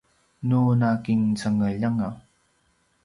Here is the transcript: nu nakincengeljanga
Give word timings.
nu 0.47 0.61
nakincengeljanga 0.79 2.09